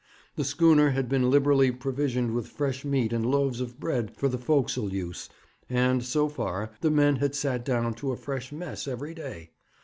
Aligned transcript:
The 0.35 0.43
schooner 0.43 0.89
had 0.89 1.07
been 1.07 1.29
liberally 1.29 1.69
provisioned 1.71 2.33
with 2.33 2.47
fresh 2.47 2.83
meat 2.83 3.13
and 3.13 3.23
loaves 3.23 3.61
of 3.61 3.79
bread 3.79 4.09
for 4.17 4.27
the 4.29 4.39
forecastle 4.39 4.91
use, 4.91 5.29
and, 5.69 6.03
so 6.03 6.27
far, 6.27 6.71
the 6.81 6.89
men 6.89 7.17
had 7.17 7.35
sat 7.35 7.63
down 7.63 7.93
to 7.93 8.11
a 8.11 8.17
fresh 8.17 8.51
mess 8.51 8.87
every 8.87 9.13
day. 9.13 9.51